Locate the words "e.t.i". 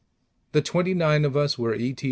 1.75-1.93